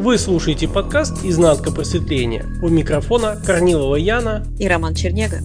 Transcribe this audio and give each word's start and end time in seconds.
Вы 0.00 0.16
слушаете 0.16 0.66
подкаст 0.66 1.26
«Изнанка 1.26 1.70
просветления». 1.70 2.46
У 2.62 2.70
микрофона 2.70 3.36
Корнилова 3.44 3.96
Яна 3.96 4.46
и 4.58 4.66
Роман 4.66 4.94
Чернега. 4.94 5.42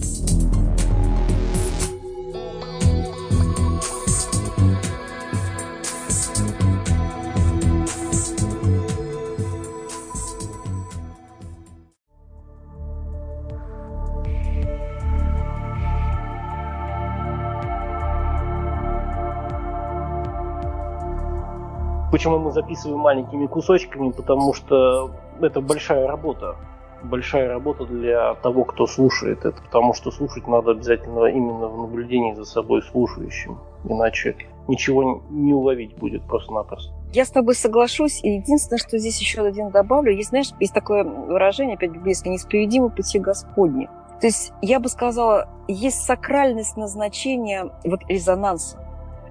Почему 22.12 22.38
мы 22.38 22.52
записываем 22.52 23.00
маленькими 23.00 23.46
кусочками? 23.46 24.10
Потому 24.10 24.54
что 24.54 25.10
это 25.40 25.60
большая 25.60 26.06
работа. 26.06 26.56
Большая 27.02 27.48
работа 27.48 27.84
для 27.84 28.34
того, 28.34 28.64
кто 28.64 28.86
слушает 28.86 29.44
это. 29.44 29.60
Потому 29.62 29.92
что 29.92 30.10
слушать 30.10 30.46
надо 30.46 30.70
обязательно 30.72 31.26
именно 31.26 31.68
в 31.68 31.78
наблюдении 31.78 32.34
за 32.34 32.44
собой 32.44 32.82
слушающим. 32.82 33.58
Иначе 33.84 34.36
ничего 34.68 35.22
не 35.30 35.52
уловить 35.52 35.96
будет 35.96 36.22
просто-напросто. 36.22 36.92
Я 37.12 37.24
с 37.24 37.30
тобой 37.30 37.54
соглашусь. 37.54 38.22
И 38.22 38.30
единственное, 38.36 38.78
что 38.78 38.98
здесь 38.98 39.20
еще 39.20 39.42
один 39.42 39.70
добавлю. 39.70 40.12
Есть, 40.12 40.30
знаешь, 40.30 40.50
есть 40.60 40.74
такое 40.74 41.04
выражение, 41.04 41.74
опять 41.74 41.90
библейское, 41.90 42.32
«несправедливы 42.32 42.90
пути 42.90 43.18
Господни». 43.18 43.88
То 44.20 44.28
есть 44.28 44.52
я 44.62 44.80
бы 44.80 44.88
сказала, 44.88 45.48
есть 45.68 46.02
сакральность 46.02 46.76
назначения 46.76 47.70
вот 47.84 48.00
резонанса. 48.08 48.78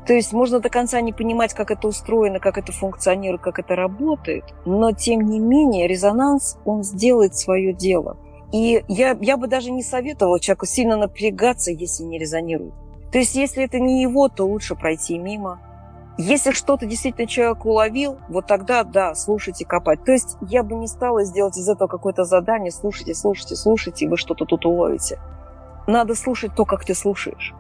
То 0.06 0.14
есть 0.14 0.34
можно 0.34 0.60
до 0.60 0.70
конца 0.70 1.02
не 1.02 1.14
понимать, 1.14 1.54
как 1.54 1.72
это 1.72 1.88
устроено, 1.88 2.40
как 2.40 2.58
это 2.58 2.72
функционирует, 2.72 3.42
как 3.42 3.58
это 3.58 3.76
работает, 3.76 4.44
но 4.66 4.92
тем 4.92 5.22
не 5.22 5.40
менее 5.40 5.88
резонанс, 5.88 6.58
он 6.64 6.84
сделает 6.84 7.36
свое 7.36 7.74
дело. 7.74 8.18
И 8.52 8.84
я, 8.88 9.18
я 9.20 9.38
бы 9.38 9.48
даже 9.48 9.72
не 9.72 9.82
советовала 9.82 10.40
человеку 10.40 10.68
сильно 10.68 10.96
напрягаться, 10.96 11.72
если 11.72 12.04
не 12.04 12.20
резонирует. 12.20 12.74
То 13.12 13.18
есть 13.18 13.34
если 13.36 13.64
это 13.64 13.80
не 13.80 14.02
его, 14.02 14.30
то 14.30 14.46
лучше 14.46 14.76
пройти 14.76 15.18
мимо. 15.18 15.60
Если 16.18 16.52
что-то 16.52 16.86
действительно 16.86 17.28
человек 17.28 17.66
уловил, 17.66 18.18
вот 18.30 18.46
тогда, 18.48 18.84
да, 18.84 19.16
слушайте, 19.16 19.66
копать. 19.66 20.04
То 20.06 20.12
есть 20.12 20.38
я 20.42 20.64
бы 20.64 20.76
не 20.76 20.88
стала 20.88 21.26
сделать 21.26 21.58
из 21.58 21.68
этого 21.68 21.88
какое-то 21.88 22.24
задание, 22.24 22.72
слушайте, 22.72 23.16
слушайте, 23.16 23.56
слушайте, 23.56 24.06
и 24.06 24.08
вы 24.08 24.16
что-то 24.16 24.46
тут 24.46 24.66
уловите. 24.66 25.20
Надо 25.88 26.16
слушать 26.16 26.56
то, 26.56 26.64
как 26.64 26.86
ты 26.86 26.94
слушаешь. 26.94 27.54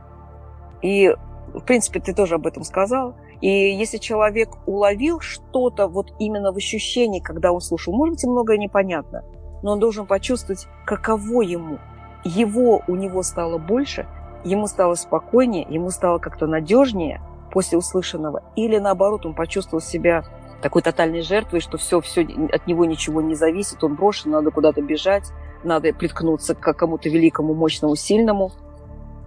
И 0.81 1.13
в 1.59 1.64
принципе, 1.66 2.00
ты 2.00 2.14
тоже 2.14 2.36
об 2.36 2.48
этом 2.48 2.64
сказал. 2.64 3.16
И 3.42 3.48
если 3.50 3.98
человек 3.98 4.50
уловил 4.66 5.20
что-то 5.20 5.88
вот 5.88 6.11
именно 6.20 6.52
в 6.52 6.58
ощущении, 6.58 7.20
когда 7.20 7.52
он 7.52 7.61
слушал, 7.61 7.94
может 7.94 8.16
быть, 8.16 8.23
многое 8.25 8.58
непонятно, 8.58 9.23
но 9.64 9.73
он 9.73 9.80
должен 9.80 10.06
почувствовать, 10.06 10.67
каково 10.86 11.42
ему. 11.42 11.80
Его 12.23 12.83
у 12.88 12.95
него 12.95 13.23
стало 13.23 13.58
больше, 13.58 14.08
ему 14.44 14.67
стало 14.67 14.95
спокойнее, 14.95 15.66
ему 15.70 15.89
стало 15.92 16.20
как-то 16.20 16.48
надежнее 16.48 17.22
после 17.52 17.78
услышанного. 17.78 18.44
Или 18.56 18.78
наоборот, 18.78 19.26
он 19.26 19.33
почувствовал 19.33 19.81
себя 19.81 20.23
такой 20.61 20.81
тотальной 20.81 21.22
жертвой, 21.22 21.59
что 21.59 21.78
все, 21.78 22.02
все 22.02 22.22
от 22.52 22.67
него 22.67 22.86
ничего 22.86 23.22
не 23.22 23.36
зависит, 23.36 23.83
он 23.83 23.95
брошен, 23.95 24.31
надо 24.31 24.52
куда-то 24.52 24.81
бежать, 24.81 25.31
надо 25.64 25.94
приткнуться 25.94 26.56
к 26.56 26.73
кому-то 26.73 27.09
великому, 27.09 27.53
мощному, 27.53 27.95
сильному– 27.95 28.52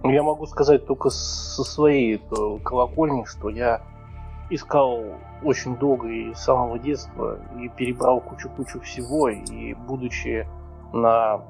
я 0.03 0.23
могу 0.23 0.45
сказать 0.45 0.85
только 0.85 1.09
со 1.09 1.63
своей 1.63 2.15
э, 2.17 2.59
колокольни, 2.63 3.25
что 3.25 3.49
я 3.49 3.81
искал 4.49 5.03
очень 5.43 5.75
долго 5.75 6.07
и 6.07 6.33
с 6.33 6.39
самого 6.39 6.79
детства 6.79 7.37
и 7.59 7.67
перебрал 7.69 8.21
кучу-кучу 8.21 8.79
всего. 8.79 9.29
И 9.29 9.73
будучи 9.73 10.47
на 10.93 11.41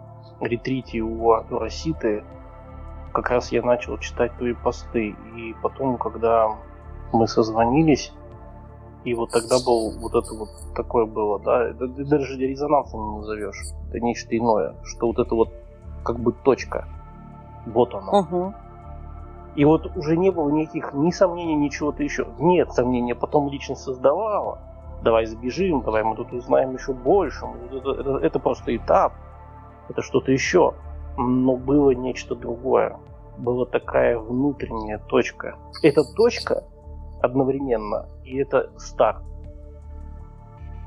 ретрите 0.42 1.02
у 1.02 1.32
Артура 1.32 1.70
Ситы, 1.70 2.24
как 3.14 3.30
раз 3.30 3.52
я 3.52 3.62
начал 3.62 3.98
читать 4.00 4.36
твои 4.38 4.54
посты. 4.54 5.16
И 5.36 5.56
потом, 5.62 5.98
когда 5.98 6.58
мы 7.14 7.28
созвонились, 7.28 8.12
и 9.06 9.14
вот 9.14 9.30
тогда 9.30 9.58
был 9.64 9.92
вот 10.00 10.16
это 10.16 10.34
вот 10.34 10.50
такое 10.76 11.06
было, 11.06 11.40
да, 11.40 11.70
это 11.70 11.88
даже 11.88 12.36
резонансом 12.36 13.12
не 13.12 13.18
назовешь, 13.20 13.62
это 13.88 14.00
нечто 14.00 14.38
иное, 14.38 14.76
что 14.84 15.08
вот 15.08 15.20
это 15.20 15.36
вот 15.36 15.54
как 16.04 16.20
бы 16.20 16.34
точка– 16.34 16.88
вот 17.66 17.94
оно. 17.94 18.20
Угу. 18.20 18.54
И 19.56 19.66
вот 19.66 19.86
уже 19.98 20.16
не 20.16 20.32
было 20.32 20.50
никаких 20.50 20.94
ни 20.94 21.12
сомнений, 21.12 21.56
ни 21.56 21.70
чего-то 21.70 22.04
еще. 22.04 22.28
Нет 22.40 22.72
сомнения, 22.72 23.16
потом 23.16 23.50
личность 23.50 23.82
создавала. 23.82 24.60
Давай 25.02 25.26
сбежим, 25.26 25.82
давай 25.82 26.04
мы 26.04 26.16
тут 26.16 26.32
узнаем 26.34 26.74
еще 26.74 26.94
больше. 26.94 27.46
Это, 27.72 27.92
это, 27.92 28.18
это 28.18 28.40
просто 28.40 28.76
этап. 28.76 29.14
Это 29.90 30.02
что-то 30.02 30.32
еще. 30.32 30.74
Но 31.18 31.56
было 31.58 31.92
нечто 31.92 32.36
другое. 32.36 32.98
Была 33.38 33.66
такая 33.66 34.18
внутренняя 34.18 35.00
точка. 35.00 35.56
Эта 35.82 36.04
точка 36.16 36.64
одновременно, 37.22 38.08
и 38.24 38.38
это 38.38 38.70
старт. 38.78 39.24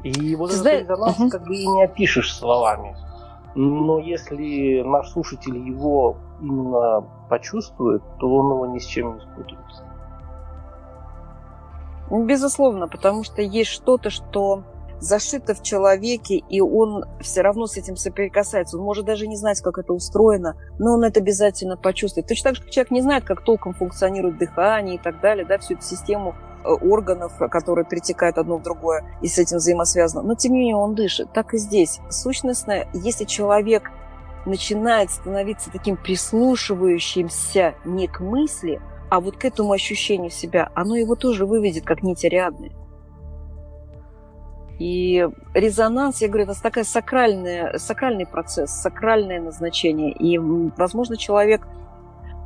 И 0.02 0.34
вот 0.34 0.50
этот 0.50 0.66
резонанс 0.66 1.18
угу. 1.18 1.30
как 1.30 1.46
бы 1.46 1.54
и 1.54 1.66
не 1.66 1.84
опишешь 1.84 2.34
словами. 2.34 2.96
Но 3.54 3.98
если 3.98 4.82
наш 4.82 5.10
слушатель 5.10 5.58
его 5.58 6.16
именно 6.40 7.02
почувствует, 7.28 8.02
то 8.18 8.34
он 8.34 8.52
его 8.52 8.66
ни 8.66 8.78
с 8.78 8.84
чем 8.84 9.14
не 9.14 9.20
спутает. 9.20 9.58
Безусловно, 12.10 12.88
потому 12.88 13.24
что 13.24 13.42
есть 13.42 13.70
что-то, 13.70 14.10
что 14.10 14.64
зашито 15.00 15.54
в 15.54 15.62
человеке, 15.62 16.36
и 16.36 16.60
он 16.60 17.04
все 17.20 17.42
равно 17.42 17.66
с 17.66 17.76
этим 17.76 17.96
соприкасается. 17.96 18.78
Он 18.78 18.84
может 18.84 19.04
даже 19.04 19.26
не 19.26 19.36
знать, 19.36 19.60
как 19.60 19.78
это 19.78 19.92
устроено, 19.92 20.56
но 20.78 20.94
он 20.94 21.04
это 21.04 21.20
обязательно 21.20 21.76
почувствует. 21.76 22.28
Точно 22.28 22.50
так 22.50 22.56
же, 22.56 22.62
как 22.62 22.70
человек 22.70 22.90
не 22.92 23.00
знает, 23.00 23.24
как 23.24 23.42
толком 23.42 23.74
функционирует 23.74 24.38
дыхание 24.38 24.96
и 24.96 24.98
так 24.98 25.20
далее, 25.20 25.44
да, 25.44 25.58
всю 25.58 25.74
эту 25.74 25.82
систему 25.82 26.34
органов, 26.64 27.32
которые 27.50 27.84
перетекают 27.84 28.38
одно 28.38 28.58
в 28.58 28.62
другое 28.62 29.04
и 29.20 29.28
с 29.28 29.38
этим 29.38 29.58
взаимосвязано. 29.58 30.22
Но 30.22 30.34
тем 30.34 30.52
не 30.52 30.60
менее 30.60 30.76
он 30.76 30.94
дышит. 30.94 31.32
Так 31.32 31.54
и 31.54 31.58
здесь. 31.58 32.00
Сущностно, 32.10 32.86
если 32.92 33.24
человек 33.24 33.90
начинает 34.46 35.10
становиться 35.10 35.70
таким 35.70 35.96
прислушивающимся 35.96 37.74
не 37.84 38.08
к 38.08 38.20
мысли, 38.20 38.80
а 39.10 39.20
вот 39.20 39.36
к 39.36 39.44
этому 39.44 39.72
ощущению 39.72 40.30
себя, 40.30 40.70
оно 40.74 40.96
его 40.96 41.14
тоже 41.14 41.46
выведет 41.46 41.84
как 41.84 42.02
нить 42.02 42.24
Ариадны. 42.24 42.72
И 44.78 45.28
резонанс, 45.54 46.22
я 46.22 46.28
говорю, 46.28 46.50
это 46.50 46.60
такая 46.60 46.84
сакральная, 46.84 47.78
сакральный 47.78 48.26
процесс, 48.26 48.70
сакральное 48.70 49.40
назначение. 49.40 50.12
И, 50.12 50.38
возможно, 50.38 51.16
человек, 51.16 51.68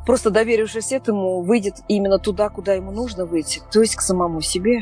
просто 0.07 0.31
доверившись 0.31 0.93
этому, 0.93 1.43
выйдет 1.43 1.75
именно 1.89 2.19
туда, 2.19 2.49
куда 2.49 2.73
ему 2.73 2.93
нужно 2.93 3.27
выйти, 3.27 3.61
то 3.71 3.81
есть 3.81 3.97
к 3.97 4.01
самому 4.01 4.41
себе, 4.41 4.81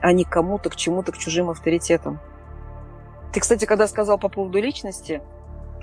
а 0.00 0.12
не 0.12 0.24
к 0.24 0.28
кому-то, 0.28 0.70
к 0.70 0.76
чему-то, 0.76 1.10
к 1.10 1.18
чужим 1.18 1.50
авторитетам. 1.50 2.20
Ты, 3.32 3.40
кстати, 3.40 3.64
когда 3.64 3.88
сказал 3.88 4.18
по 4.18 4.28
поводу 4.28 4.60
личности, 4.60 5.22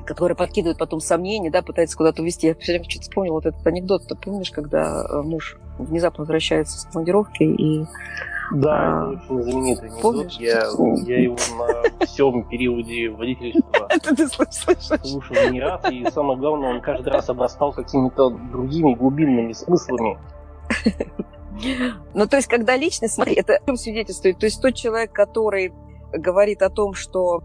который 0.05 0.35
подкидывает 0.35 0.77
потом 0.77 0.99
сомнения, 0.99 1.51
да, 1.51 1.61
пытается 1.61 1.97
куда-то 1.97 2.21
увести. 2.21 2.47
Я 2.47 2.55
все 2.55 2.73
время 2.73 2.89
что-то 2.89 3.03
вспомнил 3.03 3.33
вот 3.33 3.45
этот 3.45 3.65
анекдот. 3.65 4.07
Ты 4.07 4.15
помнишь, 4.15 4.51
когда 4.51 5.03
э, 5.03 5.21
муж 5.21 5.57
внезапно 5.77 6.23
возвращается 6.23 6.79
с 6.79 6.85
командировки 6.85 7.43
и 7.43 7.85
да, 8.51 8.71
а, 8.71 9.13
это 9.13 9.33
очень 9.33 9.51
знаменитый 9.51 9.89
анекдот. 9.89 10.31
Я, 10.31 10.63
я 11.05 11.21
его 11.21 11.37
на 11.57 12.05
всем 12.05 12.43
периоде 12.49 13.09
водительства 13.09 13.78
это 13.95 14.15
ты 14.15 14.27
слушал 14.27 15.51
не 15.51 15.61
раз. 15.61 15.81
И 15.91 16.05
самое 16.11 16.37
главное, 16.37 16.69
он 16.69 16.81
каждый 16.81 17.09
раз 17.09 17.29
обрастал 17.29 17.73
какими-то 17.73 18.29
другими 18.29 18.93
глубинными 18.93 19.53
смыслами. 19.53 20.17
Ну, 22.13 22.27
то 22.27 22.37
есть, 22.37 22.47
когда 22.47 22.77
личность, 22.77 23.15
смотри, 23.15 23.33
это 23.33 23.59
свидетельствует. 23.75 24.37
То 24.37 24.45
есть, 24.45 24.61
тот 24.61 24.75
человек, 24.75 25.11
который 25.11 25.73
говорит 26.13 26.61
о 26.61 26.69
том, 26.69 26.93
что 26.93 27.43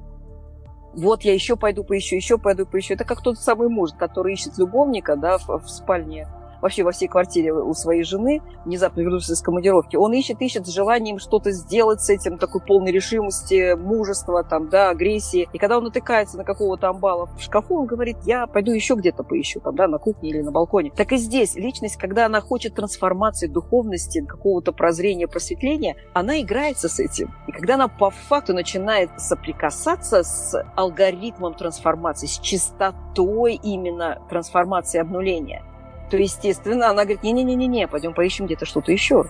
вот 0.94 1.22
я 1.22 1.32
еще 1.32 1.56
пойду 1.56 1.82
поищу, 1.82 2.14
еще 2.14 2.38
пойду 2.38 2.66
поищу. 2.66 2.94
Это 2.94 3.04
как 3.04 3.22
тот 3.22 3.38
самый 3.38 3.68
муж, 3.68 3.90
который 3.98 4.34
ищет 4.34 4.58
любовника 4.58 5.16
да, 5.16 5.38
в, 5.38 5.48
в 5.48 5.68
спальне 5.68 6.28
вообще 6.64 6.82
во 6.82 6.92
всей 6.92 7.08
квартире 7.08 7.52
у 7.52 7.74
своей 7.74 8.04
жены, 8.04 8.40
внезапно 8.64 9.02
вернувшись 9.02 9.32
из 9.32 9.42
командировки, 9.42 9.96
он 9.96 10.14
ищет, 10.14 10.40
ищет 10.40 10.66
с 10.66 10.70
желанием 10.70 11.18
что-то 11.18 11.50
сделать 11.50 12.00
с 12.00 12.08
этим, 12.08 12.38
такой 12.38 12.62
полной 12.62 12.90
решимости, 12.90 13.74
мужества, 13.74 14.42
там, 14.42 14.70
да, 14.70 14.88
агрессии. 14.88 15.46
И 15.52 15.58
когда 15.58 15.76
он 15.76 15.84
натыкается 15.84 16.38
на 16.38 16.44
какого-то 16.44 16.88
амбала 16.88 17.26
в 17.26 17.38
шкафу, 17.38 17.80
он 17.80 17.86
говорит, 17.86 18.16
я 18.24 18.46
пойду 18.46 18.72
еще 18.72 18.94
где-то 18.94 19.24
поищу, 19.24 19.60
там, 19.60 19.76
да, 19.76 19.86
на 19.88 19.98
кухне 19.98 20.30
или 20.30 20.40
на 20.40 20.52
балконе. 20.52 20.90
Так 20.96 21.12
и 21.12 21.18
здесь 21.18 21.54
личность, 21.54 21.98
когда 21.98 22.24
она 22.24 22.40
хочет 22.40 22.74
трансформации 22.74 23.46
духовности, 23.46 24.24
какого-то 24.24 24.72
прозрения, 24.72 25.28
просветления, 25.28 25.96
она 26.14 26.40
играется 26.40 26.88
с 26.88 26.98
этим. 26.98 27.34
И 27.46 27.52
когда 27.52 27.74
она 27.74 27.88
по 27.88 28.08
факту 28.08 28.54
начинает 28.54 29.10
соприкасаться 29.20 30.22
с 30.22 30.64
алгоритмом 30.76 31.52
трансформации, 31.52 32.26
с 32.26 32.38
чистотой 32.38 33.60
именно 33.62 34.22
трансформации 34.30 34.98
обнуления, 34.98 35.62
то, 36.10 36.16
естественно, 36.16 36.90
она 36.90 37.04
говорит, 37.04 37.22
не-не-не-не, 37.22 37.88
пойдем 37.88 38.14
поищем 38.14 38.46
где-то 38.46 38.66
что-то 38.66 38.92
еще. 38.92 39.24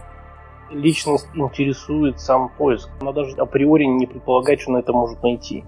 личность 0.70 1.28
интересует 1.34 2.20
сам 2.20 2.48
поиск. 2.48 2.88
Она 3.00 3.12
даже 3.12 3.36
априори 3.36 3.84
не 3.84 4.06
предполагает, 4.06 4.60
что 4.60 4.72
на 4.72 4.78
это 4.78 4.92
может 4.92 5.22
найти 5.22 5.64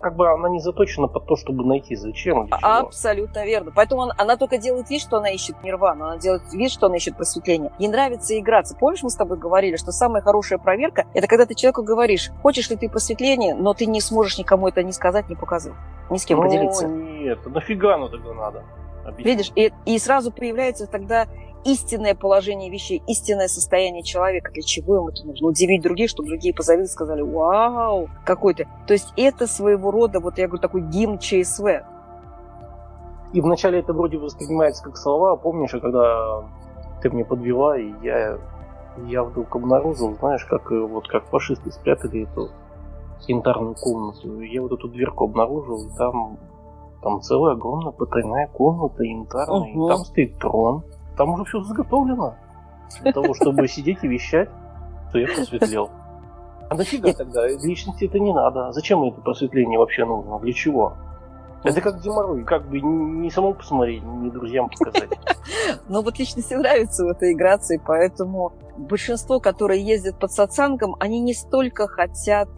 как 0.00 0.16
бы 0.16 0.30
она 0.30 0.48
не 0.48 0.60
заточена 0.60 1.08
под 1.08 1.26
то, 1.26 1.36
чтобы 1.36 1.64
найти. 1.64 1.96
Зачем? 1.96 2.48
Абсолютно 2.50 3.44
верно. 3.44 3.72
Поэтому 3.74 4.02
он, 4.02 4.12
она 4.16 4.36
только 4.36 4.58
делает 4.58 4.90
вид, 4.90 5.00
что 5.00 5.18
она 5.18 5.30
ищет 5.30 5.62
нирвану, 5.62 6.06
она 6.06 6.18
делает 6.18 6.42
вид, 6.52 6.70
что 6.70 6.86
она 6.86 6.96
ищет 6.96 7.16
просветление. 7.16 7.72
Ей 7.78 7.88
нравится 7.88 8.38
играться. 8.38 8.76
Помнишь, 8.76 9.02
мы 9.02 9.10
с 9.10 9.16
тобой 9.16 9.38
говорили, 9.38 9.76
что 9.76 9.92
самая 9.92 10.22
хорошая 10.22 10.58
проверка– 10.58 11.06
это 11.14 11.26
когда 11.26 11.46
ты 11.46 11.54
человеку 11.54 11.82
говоришь, 11.82 12.30
хочешь 12.42 12.70
ли 12.70 12.76
ты 12.76 12.88
просветление, 12.88 13.54
но 13.54 13.74
ты 13.74 13.86
не 13.86 14.00
сможешь 14.00 14.38
никому 14.38 14.68
это 14.68 14.82
не 14.82 14.92
сказать, 14.92 15.28
не 15.28 15.36
показать, 15.36 15.74
ни 16.10 16.16
с 16.16 16.24
кем 16.24 16.38
ну, 16.38 16.44
поделиться. 16.44 16.86
нет, 16.86 17.38
нафига 17.46 17.94
оно 17.94 18.08
тогда 18.08 18.34
надо? 18.34 18.64
Объяснить. 19.04 19.26
Видишь, 19.26 19.52
и, 19.54 19.72
и 19.86 19.98
сразу 19.98 20.30
появляется 20.30 20.86
тогда 20.86 21.26
истинное 21.64 22.14
положение 22.14 22.70
вещей, 22.70 23.02
истинное 23.06 23.48
состояние 23.48 24.02
человека, 24.02 24.52
для 24.52 24.62
чего 24.62 24.96
ему 24.96 25.08
это 25.08 25.26
нужно. 25.26 25.48
Удивить 25.48 25.82
других, 25.82 26.10
чтобы 26.10 26.28
другие 26.28 26.54
позавидовали 26.54 26.88
и 26.88 26.92
сказали, 26.92 27.22
вау, 27.22 28.08
какой-то. 28.24 28.64
То 28.86 28.92
есть 28.92 29.12
это 29.16 29.46
своего 29.46 29.90
рода, 29.90 30.20
вот 30.20 30.38
я 30.38 30.46
говорю, 30.46 30.60
такой 30.60 30.82
гимн 30.82 31.18
ЧСВ. 31.18 31.84
И 33.32 33.40
вначале 33.40 33.80
это 33.80 33.92
вроде 33.92 34.18
воспринимается 34.18 34.82
как 34.84 34.96
слова, 34.96 35.36
помнишь, 35.36 35.70
когда 35.70 36.44
ты 37.02 37.10
мне 37.10 37.24
подвела, 37.24 37.78
и 37.78 37.92
я, 38.02 38.38
я 39.06 39.22
вдруг 39.22 39.54
обнаружил, 39.54 40.16
знаешь, 40.16 40.44
как 40.44 40.70
вот 40.70 41.08
как 41.08 41.26
фашисты 41.26 41.70
спрятали 41.70 42.22
эту 42.22 42.50
янтарную 43.26 43.74
комнату. 43.74 44.40
Я 44.40 44.62
вот 44.62 44.72
эту 44.72 44.88
дверку 44.88 45.24
обнаружил, 45.24 45.88
и 45.88 45.96
там, 45.96 46.38
там 47.02 47.20
целая 47.20 47.54
огромная 47.54 47.92
потайная 47.92 48.48
комната 48.48 49.02
янтарная, 49.02 49.60
угу. 49.60 49.86
и 49.86 49.88
там 49.88 49.98
стоит 50.04 50.38
трон 50.38 50.82
там 51.18 51.30
уже 51.30 51.44
все 51.44 51.60
заготовлено. 51.60 52.36
Для 53.02 53.12
того, 53.12 53.34
чтобы 53.34 53.68
сидеть 53.68 53.98
и 54.02 54.08
вещать, 54.08 54.48
что 55.10 55.18
я 55.18 55.26
просветлел. 55.26 55.90
А 56.70 56.74
нафига 56.74 57.12
тогда? 57.12 57.46
Личности 57.48 58.04
это 58.04 58.18
не 58.18 58.32
надо. 58.32 58.72
Зачем 58.72 59.02
это 59.02 59.20
просветление 59.20 59.78
вообще 59.78 60.04
нужно? 60.04 60.38
Для 60.38 60.52
чего? 60.52 60.94
Это 61.64 61.80
как 61.80 62.00
геморрой, 62.00 62.44
как 62.44 62.68
бы 62.68 62.80
не 62.80 63.30
самому 63.30 63.54
посмотреть, 63.54 64.04
не 64.04 64.30
друзьям 64.30 64.70
показать. 64.70 65.10
Но 65.88 66.02
вот 66.02 66.16
личности 66.18 66.54
нравится 66.54 67.04
в 67.04 67.08
этой 67.08 67.32
играться, 67.32 67.74
и 67.74 67.78
поэтому 67.78 68.52
большинство, 68.76 69.40
которые 69.40 69.84
ездят 69.84 70.20
под 70.20 70.30
сатсангом, 70.30 70.94
они 71.00 71.18
не 71.18 71.34
столько 71.34 71.88
хотят 71.88 72.48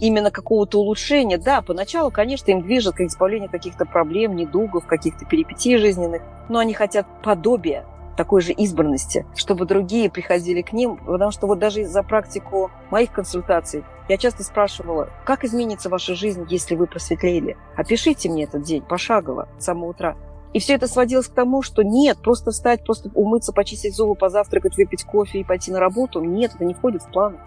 именно 0.00 0.30
какого-то 0.30 0.78
улучшения. 0.80 1.38
Да, 1.38 1.62
поначалу, 1.62 2.10
конечно, 2.10 2.50
им 2.50 2.62
движет 2.62 2.94
к 2.94 3.00
избавлению 3.00 3.50
каких-то 3.50 3.84
проблем, 3.84 4.36
недугов, 4.36 4.86
каких-то 4.86 5.24
перипетий 5.24 5.78
жизненных, 5.78 6.22
но 6.48 6.58
они 6.58 6.74
хотят 6.74 7.06
подобия, 7.22 7.84
такой 8.16 8.40
же 8.40 8.52
избранности, 8.52 9.26
чтобы 9.36 9.66
другие 9.66 10.10
приходили 10.10 10.62
к 10.62 10.72
ним, 10.72 10.96
потому 10.96 11.30
что 11.30 11.46
вот 11.46 11.58
даже 11.58 11.84
за 11.84 12.02
практику 12.02 12.70
моих 12.90 13.12
консультаций 13.12 13.84
я 14.08 14.16
часто 14.16 14.42
спрашивала, 14.42 15.10
как 15.24 15.44
изменится 15.44 15.88
ваша 15.88 16.14
жизнь, 16.14 16.46
если 16.48 16.74
вы 16.74 16.86
просветлели? 16.86 17.56
Опишите 17.76 18.28
мне 18.28 18.44
этот 18.44 18.62
день 18.62 18.82
пошагово 18.82 19.48
с 19.58 19.64
самого 19.64 19.90
утра. 19.90 20.16
И 20.52 20.58
все 20.58 20.74
это 20.74 20.86
сводилось 20.86 21.26
к 21.26 21.34
тому, 21.34 21.60
что 21.60 21.82
нет, 21.82 22.18
просто 22.18 22.50
встать, 22.50 22.84
просто 22.84 23.10
умыться, 23.14 23.52
почистить 23.52 23.94
зубы, 23.94 24.14
позавтракать, 24.14 24.76
выпить 24.76 25.04
кофе 25.04 25.40
и 25.40 25.44
пойти 25.44 25.70
на 25.70 25.80
работу. 25.80 26.22
Нет, 26.22 26.52
это 26.54 26.64
не 26.64 26.72
входит 26.72 27.02
в 27.02 27.10
план. 27.10 27.38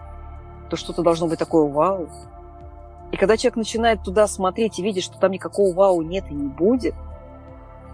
То 0.69 0.75
что-то 0.75 1.01
должно 1.01 1.27
быть 1.27 1.39
такое 1.39 1.67
вау. 1.67 2.07
И 3.11 3.17
когда 3.17 3.37
человек 3.37 3.57
начинает 3.57 4.03
туда 4.03 4.27
смотреть 4.27 4.79
и 4.79 4.83
видит, 4.83 5.03
что 5.03 5.19
там 5.19 5.31
никакого 5.31 5.73
вау 5.73 6.01
нет 6.01 6.25
и 6.29 6.33
не 6.33 6.47
будет, 6.47 6.93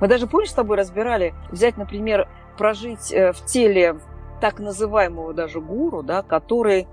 мы 0.01 0.07
даже, 0.07 0.27
помнишь, 0.27 0.49
с 0.49 0.53
тобой 0.53 0.77
разбирали, 0.77 1.33
взять, 1.51 1.77
например, 1.77 2.27
прожить 2.57 3.11
э, 3.13 3.31
в 3.31 3.45
теле 3.45 3.97
так 4.41 4.59
называемого 4.59 5.33
даже 5.33 5.61
гуру, 5.61 6.03
да, 6.03 6.21
который 6.21 6.87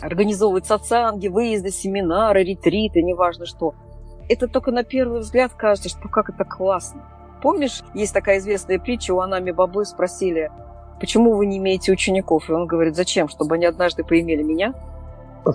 организовывает 0.00 0.66
сатсанги, 0.66 1.28
выезды, 1.28 1.70
семинары, 1.70 2.42
ретриты, 2.42 3.02
неважно 3.02 3.46
что. 3.46 3.74
Это 4.28 4.48
только 4.48 4.72
на 4.72 4.82
первый 4.82 5.20
взгляд 5.20 5.52
кажется, 5.54 5.88
что 5.88 6.08
как 6.08 6.28
это 6.28 6.44
классно. 6.44 7.02
Помнишь, 7.40 7.82
есть 7.94 8.12
такая 8.12 8.38
известная 8.38 8.78
притча, 8.80 9.12
у 9.12 9.20
Анами 9.20 9.52
Бабы 9.52 9.84
спросили, 9.84 10.50
почему 10.98 11.34
вы 11.34 11.46
не 11.46 11.58
имеете 11.58 11.92
учеников? 11.92 12.50
И 12.50 12.52
он 12.52 12.66
говорит, 12.66 12.96
зачем? 12.96 13.28
Чтобы 13.28 13.54
они 13.54 13.66
однажды 13.66 14.02
поимели 14.02 14.42
меня? 14.42 14.74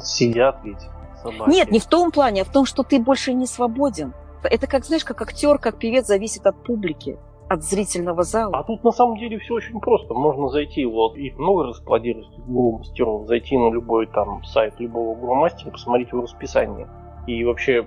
Сидят 0.01 0.59
ведь 0.63 0.87
собаки. 1.21 1.49
Нет, 1.49 1.71
не 1.71 1.79
в 1.79 1.85
том 1.85 2.11
плане, 2.11 2.41
а 2.41 2.45
в 2.45 2.51
том, 2.51 2.65
что 2.65 2.83
ты 2.83 2.99
больше 2.99 3.33
не 3.33 3.45
свободен. 3.45 4.13
Это 4.43 4.67
как, 4.67 4.85
знаешь, 4.85 5.05
как 5.05 5.21
актер, 5.21 5.57
как 5.59 5.77
певец 5.77 6.07
зависит 6.07 6.45
от 6.47 6.63
публики 6.63 7.17
от 7.51 7.63
зрительного 7.63 8.23
зала. 8.23 8.57
А 8.57 8.63
тут 8.63 8.81
на 8.85 8.91
самом 8.91 9.17
деле 9.17 9.37
все 9.37 9.55
очень 9.55 9.81
просто. 9.81 10.13
Можно 10.13 10.47
зайти, 10.47 10.85
вот, 10.85 11.17
их 11.17 11.37
много 11.37 11.65
расплодилось 11.65 12.27
гуру 12.47 12.77
мастеров, 12.77 13.27
зайти 13.27 13.57
на 13.57 13.69
любой 13.69 14.07
там 14.07 14.41
сайт 14.45 14.79
любого 14.79 15.15
гуру 15.15 15.35
мастера, 15.35 15.69
посмотреть 15.69 16.13
его 16.13 16.21
расписание. 16.21 16.87
И 17.27 17.43
вообще 17.43 17.85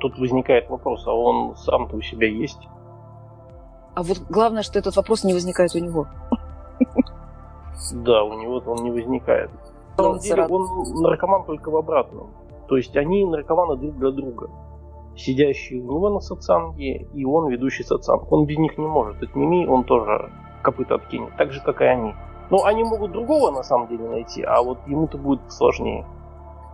тут 0.00 0.18
возникает 0.18 0.68
вопрос, 0.68 1.06
а 1.06 1.12
он 1.12 1.56
сам-то 1.56 1.96
у 1.96 2.00
себя 2.00 2.26
есть? 2.26 2.68
А 3.94 4.02
вот 4.02 4.18
главное, 4.28 4.62
что 4.62 4.80
этот 4.80 4.96
вопрос 4.96 5.22
не 5.22 5.32
возникает 5.32 5.74
у 5.76 5.78
него. 5.78 6.06
Да, 7.92 8.24
у 8.24 8.32
него 8.34 8.60
он 8.66 8.82
не 8.82 8.90
возникает. 8.90 9.50
На 9.96 10.02
самом 10.04 10.18
деле 10.18 10.46
он 10.46 11.02
наркоман 11.02 11.44
только 11.44 11.70
в 11.70 11.76
обратном. 11.76 12.30
То 12.68 12.76
есть 12.76 12.96
они 12.96 13.24
наркоманы 13.24 13.76
друг 13.76 13.96
для 13.96 14.10
друга 14.10 14.50
сидящий 15.18 15.80
у 15.80 15.84
него 15.84 16.10
на 16.10 16.20
сатсанге, 16.20 17.08
и 17.14 17.24
он 17.24 17.48
ведущий 17.48 17.82
сатсанг. 17.82 18.30
Он 18.30 18.46
без 18.46 18.58
них 18.58 18.78
не 18.78 18.86
может. 18.86 19.22
От 19.22 19.34
ними 19.34 19.66
он 19.66 19.84
тоже 19.84 20.30
копыта 20.62 20.94
откинет, 20.94 21.36
так 21.36 21.52
же, 21.52 21.60
как 21.62 21.80
и 21.80 21.84
они. 21.84 22.14
Но 22.50 22.64
они 22.64 22.82
могут 22.84 23.12
другого 23.12 23.50
на 23.50 23.62
самом 23.62 23.88
деле 23.88 24.08
найти, 24.08 24.42
а 24.42 24.62
вот 24.62 24.78
ему-то 24.86 25.18
будет 25.18 25.40
сложнее. 25.52 26.06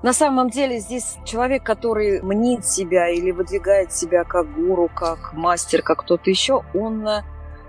На 0.02 0.12
самом 0.12 0.50
деле 0.50 0.78
здесь 0.78 1.16
человек, 1.24 1.62
который 1.62 2.20
мнит 2.22 2.66
себя 2.66 3.08
или 3.08 3.30
выдвигает 3.30 3.90
себя 3.92 4.24
как 4.24 4.52
гуру, 4.54 4.90
как 4.94 5.32
мастер, 5.32 5.82
как 5.82 6.00
кто-то 6.00 6.28
еще, 6.28 6.62
он 6.74 7.08
э, 7.08 7.22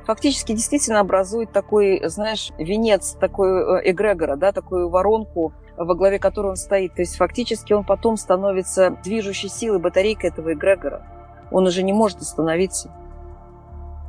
фактически 0.06 0.52
действительно 0.52 1.00
образует 1.00 1.54
такой, 1.54 2.02
знаешь, 2.10 2.52
венец, 2.58 3.14
такой 3.14 3.80
э, 3.80 3.92
эгрегора, 3.92 4.36
да, 4.36 4.52
такую 4.52 4.90
воронку 4.90 5.54
во 5.78 5.96
главе 5.96 6.20
которой 6.20 6.48
он 6.48 6.56
стоит. 6.56 6.94
То 6.94 7.02
есть 7.02 7.18
фактически 7.18 7.74
он 7.74 7.84
потом 7.84 8.18
становится 8.18 8.98
движущей 9.04 9.50
силой, 9.50 9.80
батарейкой 9.80 10.30
этого 10.30 10.54
эгрегора. 10.54 11.04
Он 11.52 11.66
уже 11.68 11.84
не 11.84 11.94
может 11.94 12.22
остановиться. 12.22 12.92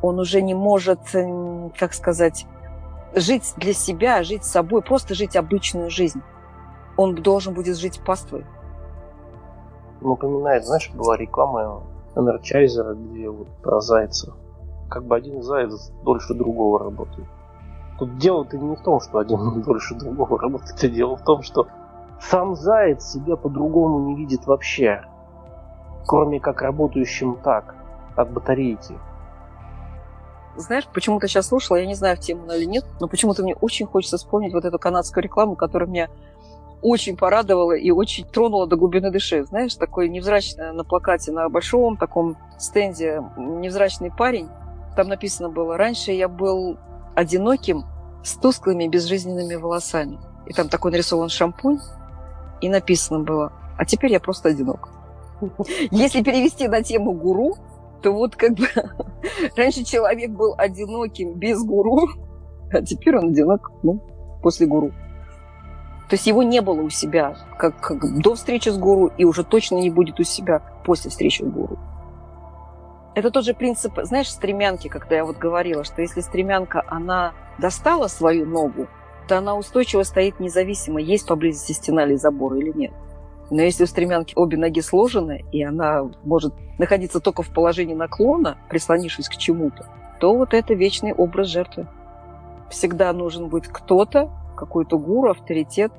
Он 0.02 0.18
уже 0.18 0.42
не 0.42 0.54
может, 0.54 1.00
как 1.78 1.94
сказать, 1.94 2.46
жить 3.14 3.55
для 3.56 3.72
себя, 3.72 4.22
жить 4.22 4.44
с 4.44 4.50
собой, 4.50 4.82
просто 4.82 5.14
жить 5.14 5.36
обычную 5.36 5.91
жизнь. 5.91 6.22
Он 6.96 7.14
должен 7.14 7.55
будет 7.55 7.76
жить 7.76 8.00
паствой. 8.05 8.44
Напоминает, 10.00 10.64
знаешь, 10.64 10.91
была 10.94 11.17
реклама 11.17 11.82
Энерчайзера, 12.14 12.94
где 12.94 13.29
вот 13.29 13.48
про 13.62 13.81
зайца. 13.81 14.34
Как 14.88 15.05
бы 15.05 15.17
один 15.17 15.43
заяц 15.43 15.91
дольше 16.05 16.34
другого 16.34 16.79
работает. 16.79 17.26
Тут 17.98 18.19
дело-то 18.19 18.58
не 18.58 18.76
в 18.76 18.82
том, 18.82 19.00
что 19.00 19.19
один 19.19 19.62
дольше 19.62 19.94
другого 19.94 20.38
работает, 20.38 20.82
а 20.82 20.88
дело 20.88 21.17
в 21.17 21.22
том, 21.22 21.43
что 21.43 21.67
сам 22.20 22.55
заяц 22.55 23.12
себя 23.12 23.36
по-другому 23.36 24.08
не 24.08 24.17
видит 24.17 24.46
вообще, 24.46 25.03
кроме 26.06 26.41
как 26.41 26.62
работающим 26.62 27.36
так, 27.43 27.74
от 28.15 28.31
батарейки. 28.32 28.98
Знаешь, 30.56 30.88
почему-то 30.93 31.29
сейчас 31.29 31.48
слушала, 31.48 31.76
я 31.76 31.86
не 31.86 31.94
знаю, 31.94 32.17
в 32.17 32.20
тему 32.20 32.44
она 32.44 32.56
или 32.56 32.65
нет, 32.65 32.84
но 32.98 33.08
почему-то 33.08 33.43
мне 33.43 33.55
очень 33.55 33.86
хочется 33.86 34.17
вспомнить 34.17 34.55
вот 34.55 34.65
эту 34.65 34.79
канадскую 34.79 35.22
рекламу, 35.22 35.55
которая 35.55 35.88
меня 35.88 36.08
очень 36.81 37.17
порадовала 37.17 37.72
и 37.72 37.91
очень 37.91 38.24
тронула 38.26 38.67
до 38.67 38.76
глубины 38.76 39.10
души. 39.10 39.44
Знаешь, 39.44 39.74
такой 39.74 40.08
невзрачный 40.08 40.72
на 40.72 40.84
плакате, 40.84 41.32
на 41.32 41.48
большом 41.48 41.96
таком 41.96 42.36
стенде 42.58 43.22
невзрачный 43.36 44.10
парень. 44.10 44.48
Там 44.94 45.08
написано 45.08 45.50
было, 45.50 45.76
раньше 45.76 46.12
я 46.12 46.29
был 46.29 46.79
одиноким 47.17 47.85
с 48.23 48.35
тусклыми 48.35 48.87
безжизненными 48.87 49.56
волосами. 49.56 50.20
И 50.46 50.53
там 50.53 50.69
такой 50.69 50.93
нарисован 50.93 51.29
шампунь, 51.29 51.81
и 52.61 52.69
написано 52.69 53.20
было, 53.20 53.53
а 53.77 53.85
теперь 53.85 54.13
я 54.13 54.20
просто 54.20 54.51
одинок. 54.51 54.91
Если 55.91 56.23
перевести 56.23 56.69
на 56.69 56.82
тему 56.82 57.13
гуру, 57.13 57.56
то 58.03 58.13
вот 58.13 58.37
как 58.37 58.53
бы 58.55 58.69
раньше 59.56 59.85
человек 59.85 60.31
был 60.31 60.55
одиноким 60.56 61.35
без 61.35 61.63
гуру, 61.63 62.08
а 62.70 62.82
теперь 62.82 63.17
он 63.17 63.31
одинок 63.31 63.73
ну, 63.82 64.01
после 64.43 64.67
гуру. 64.67 64.93
То 66.08 66.15
есть 66.15 66.27
его 66.27 66.44
не 66.44 66.61
было 66.61 66.82
у 66.82 66.91
себя 66.91 67.37
как, 67.58 67.81
как 67.81 68.20
до 68.20 68.37
встречи 68.37 68.69
с 68.69 68.79
гуру, 68.79 69.11
и 69.19 69.25
уже 69.25 69.43
точно 69.43 69.77
не 69.77 69.91
будет 69.91 70.20
у 70.20 70.23
себя 70.23 70.63
после 70.85 71.11
встречи 71.11 71.43
с 71.43 71.46
гуру. 71.46 71.79
Это 73.17 73.31
тот 73.31 73.46
же 73.46 73.55
принцип, 73.55 73.99
знаешь, 74.03 74.31
стремянки, 74.31 74.89
когда 74.89 75.17
я 75.17 75.25
вот 75.25 75.39
говорила, 75.39 75.85
что 75.85 76.03
если 76.03 76.20
стремянка, 76.20 76.85
она 76.87 77.32
достала 77.56 78.08
свою 78.08 78.44
ногу, 78.44 78.89
то 79.27 79.39
она 79.39 79.56
устойчиво 79.56 80.03
стоит 80.03 80.39
независимо, 80.39 81.01
есть 81.01 81.27
поблизости 81.27 81.73
стена 81.73 82.05
или 82.05 82.17
забор 82.17 82.56
или 82.56 82.77
нет. 82.77 82.93
Но 83.49 83.63
если 83.63 83.85
у 83.85 83.87
стремянки 83.87 84.35
обе 84.37 84.58
ноги 84.58 84.81
сложены, 84.81 85.46
и 85.51 85.65
она 85.65 86.11
может 86.25 86.53
находиться 86.79 87.20
только 87.20 87.43
в 87.43 87.49
положении 87.49 87.94
наклона, 87.94 88.58
прислонившись 88.69 89.31
к 89.31 89.37
чему-то, 89.37 89.87
то 90.20 90.37
вот 90.37 90.53
это 90.53 90.75
вечный 90.75 91.15
образ 91.15 91.49
жертвы. 91.49 91.87
Всегда 92.69 93.15
нужен 93.15 93.49
быть 93.49 93.67
кто-то, 93.67 94.31
какой-то 94.58 94.99
гуру, 94.99 95.31
авторитет, 95.31 95.91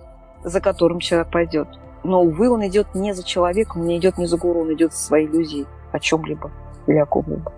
за 0.43 0.61
которым 0.61 0.99
человек 0.99 1.31
пойдет. 1.31 1.67
Но, 2.03 2.21
увы, 2.21 2.47
он 2.51 2.67
идет 2.67 2.93
не 2.93 3.13
за 3.13 3.23
человеком, 3.23 3.87
не 3.87 3.97
идет 3.97 4.19
не 4.19 4.27
за 4.27 4.37
гуру, 4.37 4.61
он 4.61 4.73
идет 4.75 4.93
за 4.93 4.99
своей 4.99 5.25
иллюзией 5.25 5.65
о 5.91 5.97
чем-либо 5.97 6.51
ком-либо. 7.05 7.51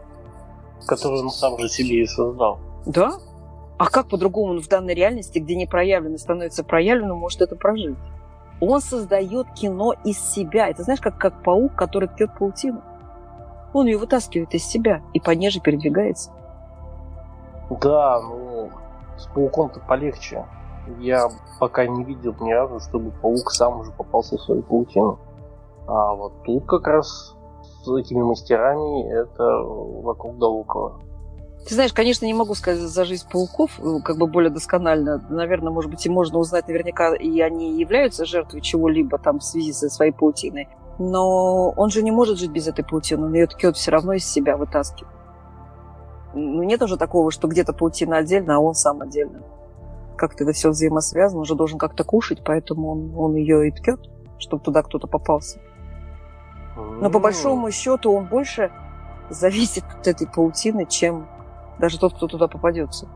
Которую 0.87 1.23
он 1.23 1.29
сам 1.29 1.57
же 1.59 1.69
себе 1.69 2.03
и 2.03 2.07
создал. 2.07 2.59
Да. 2.85 3.13
А 3.77 3.85
как 3.89 4.09
по-другому 4.09 4.53
он 4.53 4.61
в 4.61 4.67
данной 4.67 4.93
реальности, 4.93 5.39
где 5.39 5.55
не 5.55 5.65
проявлено 5.65 6.17
становится 6.17 6.63
проявленным, 6.63 7.17
может 7.17 7.41
это 7.41 7.55
прожить? 7.55 7.97
Он 8.61 8.81
создает 8.81 9.47
кино 9.53 9.93
из 10.03 10.19
себя. 10.19 10.67
Это 10.67 10.83
знаешь, 10.83 10.99
как, 10.99 11.17
как 11.17 11.43
паук, 11.43 11.75
который 11.75 12.09
ткет 12.09 12.37
паутину. 12.37 12.81
Он 13.73 13.85
ее 13.85 13.97
вытаскивает 13.97 14.53
из 14.53 14.65
себя 14.65 15.01
и 15.13 15.19
по 15.19 15.31
ней 15.31 15.49
же 15.49 15.61
передвигается. 15.61 16.31
Да, 17.69 18.19
ну, 18.19 18.69
с 19.17 19.27
пауком-то 19.27 19.79
полегче. 19.81 20.45
Я 20.99 21.29
пока 21.59 21.85
не 21.85 22.03
видел 22.03 22.35
ни 22.41 22.51
разу, 22.51 22.79
чтобы 22.79 23.11
паук 23.11 23.51
сам 23.51 23.79
уже 23.79 23.91
попался 23.91 24.37
в 24.37 24.41
свою 24.41 24.63
паутину. 24.63 25.19
А 25.87 26.13
вот 26.13 26.43
тут 26.43 26.65
как 26.65 26.87
раз 26.87 27.35
с 27.83 27.95
этими 27.95 28.21
мастерами 28.21 29.09
это 29.11 29.43
вокруг 30.03 30.37
да 30.37 30.47
около. 30.47 31.01
Ты 31.67 31.75
знаешь, 31.75 31.93
конечно, 31.93 32.25
не 32.25 32.33
могу 32.33 32.55
сказать 32.55 32.79
за 32.79 33.05
жизнь 33.05 33.27
пауков, 33.29 33.79
э, 33.79 33.99
как 34.03 34.17
бы 34.17 34.27
более 34.27 34.49
досконально. 34.49 35.23
Наверное, 35.29 35.71
может 35.71 35.91
быть, 35.91 36.05
и 36.05 36.09
можно 36.09 36.39
узнать 36.39 36.67
наверняка, 36.67 37.13
и 37.15 37.39
они 37.41 37.79
являются 37.79 38.25
жертвой 38.25 38.61
чего-либо 38.61 39.17
там 39.17 39.39
в 39.39 39.43
связи 39.43 39.73
со 39.73 39.89
своей 39.89 40.11
паутиной. 40.11 40.69
Но 40.97 41.71
он 41.71 41.89
же 41.89 42.01
не 42.01 42.11
может 42.11 42.39
жить 42.39 42.51
без 42.51 42.67
этой 42.67 42.83
паутины, 42.83 43.25
он 43.25 43.33
ее 43.33 43.47
ткет 43.47 43.75
все 43.75 43.91
равно 43.91 44.13
из 44.13 44.25
себя 44.25 44.57
вытаскивает. 44.57 45.13
Ну, 46.33 46.63
нет 46.63 46.81
уже 46.81 46.97
такого, 46.97 47.31
что 47.31 47.47
где-то 47.47 47.73
паутина 47.73 48.17
отдельно, 48.17 48.55
а 48.55 48.59
он 48.59 48.73
сам 48.73 49.01
отдельно. 49.01 49.41
Как-то 50.17 50.43
это 50.43 50.53
все 50.53 50.69
взаимосвязано, 50.69 51.39
он 51.39 51.45
же 51.45 51.55
должен 51.55 51.79
как-то 51.79 52.03
кушать, 52.03 52.41
поэтому 52.43 52.91
он, 52.91 53.13
он 53.15 53.35
ее 53.35 53.67
и 53.67 53.71
ткет, 53.71 53.99
чтобы 54.37 54.63
туда 54.63 54.83
кто-то 54.83 55.07
попался. 55.07 55.59
Но 56.99 57.09
по 57.09 57.19
большому 57.19 57.71
счету 57.71 58.13
он 58.13 58.25
больше 58.25 58.71
зависит 59.29 59.83
от 59.99 60.07
этой 60.07 60.27
паутины, 60.27 60.85
чем 60.85 61.27
даже 61.77 61.99
тот, 61.99 62.13
кто 62.13 62.27
туда 62.27 62.47
попадется. 62.47 63.07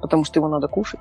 Потому 0.00 0.24
что 0.24 0.38
его 0.40 0.48
надо 0.48 0.68
кушать. 0.68 1.00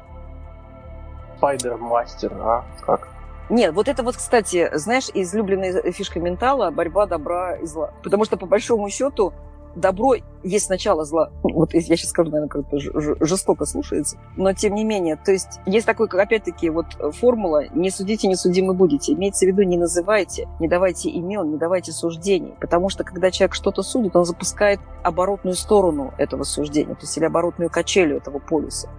Спайдер-мастер, 1.38 2.34
а? 2.40 2.66
Как? 2.86 3.08
Нет, 3.50 3.74
вот 3.74 3.88
это 3.88 4.04
вот, 4.04 4.16
кстати, 4.18 4.70
знаешь, 4.74 5.10
излюбленная 5.14 5.92
фишка 5.92 6.20
ментала– 6.20 6.70
борьба 6.72 7.08
добра 7.08 7.56
и 7.56 7.66
зла. 7.66 7.92
Потому 8.04 8.26
что, 8.26 8.38
по 8.38 8.46
большому 8.46 8.90
счету, 8.90 9.34
добро 9.76 10.16
есть 10.44 10.66
сначала 10.66 11.06
зла. 11.06 11.32
Вот 11.44 11.74
я 11.74 11.82
сейчас 11.82 12.10
скажу, 12.10 12.32
наверное, 12.32 12.50
как-то 12.50 12.78
жестоко 13.26 13.66
слушается. 13.66 14.18
Но 14.38 14.54
тем 14.54 14.76
не 14.76 14.84
менее, 14.84 15.16
то 15.18 15.32
есть 15.32 15.60
есть 15.66 15.86
такой, 15.86 16.08
опять-таки, 16.08 16.70
вот 16.70 16.86
формула 17.16 17.68
«не 17.74 17.90
судите, 17.90 18.28
не 18.28 18.36
судимы 18.36 18.74
будете». 18.74 19.14
Имеется 19.14 19.46
в 19.46 19.50
виду 19.50 19.64
не 19.64 19.78
называйте, 19.78 20.48
не 20.60 20.68
давайте 20.68 21.10
имен, 21.10 21.52
не 21.52 21.58
давайте 21.58 21.92
суждений. 21.92 22.54
Потому 22.60 22.90
что 22.90 23.04
когда 23.04 23.32
человек 23.32 23.54
что-то 23.54 23.84
судит, 23.84 24.16
он 24.16 24.26
запускает 24.26 24.80
оборотную 25.04 25.56
сторону 25.56 26.14
этого 26.18 26.44
суждения, 26.44 26.96
то 26.96 27.02
есть 27.02 27.18
или 27.18 27.26
оборотную 27.26 27.70
качелю 27.70 28.18
этого 28.18 28.40
полюса. 28.40 28.90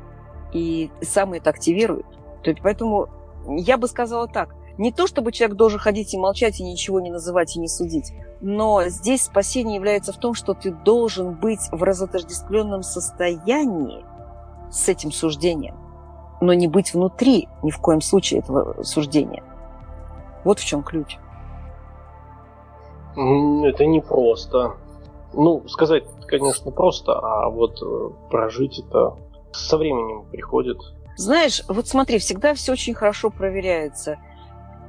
И 0.53 0.91
сам 1.01 1.33
это 1.33 1.51
активирует. 1.51 2.07
То 2.43 2.51
есть, 2.51 2.63
поэтому 2.63 3.09
я 3.47 3.77
бы 3.77 3.89
сказала 3.89 4.29
так. 4.29 4.55
Не 4.81 4.93
то, 4.93 5.07
чтобы 5.07 5.31
человек 5.31 5.59
должен 5.59 5.79
ходить 5.79 6.15
и 6.15 6.19
молчать, 6.19 6.59
и 6.59 6.65
ничего 6.65 7.01
не 7.01 7.11
называть, 7.11 7.55
и 7.55 7.61
не 7.61 7.69
судить. 7.69 8.15
Но 8.41 8.85
здесь 8.87 9.25
спасение 9.25 9.77
является 9.77 10.11
в 10.11 10.17
том, 10.17 10.33
что 10.33 10.55
ты 10.55 10.71
должен 10.71 11.35
быть 11.35 11.61
в 11.71 11.83
разотождествленном 11.83 12.83
состоянии 12.83 14.03
с 14.71 14.89
этим 14.89 15.13
суждением, 15.13 15.77
но 16.41 16.55
не 16.55 16.67
быть 16.67 16.95
внутри 16.95 17.47
ни 17.63 17.71
в 17.71 17.77
коем 17.77 18.01
случае 18.01 18.41
этого 18.41 18.83
суждения. 18.83 19.45
Вот 20.45 20.59
в 20.59 20.65
чем 20.65 20.83
ключ. 20.83 21.19
Это 23.13 23.85
не 23.85 24.01
просто. 24.01 24.77
Ну, 25.35 25.69
сказать, 25.69 26.05
конечно, 26.27 26.71
просто, 26.71 27.19
а 27.19 27.51
вот 27.51 27.83
э, 27.83 28.11
прожить 28.31 28.79
это 28.79 29.15
со 29.53 29.77
временем 29.77 30.25
приходит. 30.31 30.79
Знаешь, 31.19 31.63
вот 31.69 31.87
смотри, 31.87 32.19
всегда 32.19 32.55
все 32.55 32.73
очень 32.73 32.95
хорошо 32.95 33.29
проверяется. 33.29 34.17